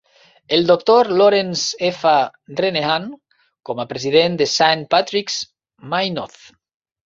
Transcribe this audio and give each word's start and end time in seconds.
El 0.55 0.63
doctor 0.69 1.09
Laurence 1.19 1.89
F. 1.89 2.13
Renehan 2.63 3.07
com 3.71 3.85
a 3.85 3.87
president 3.95 4.41
de 4.43 4.51
Saint 4.57 4.85
Patrick's, 4.97 5.41
Maynooth. 5.95 6.45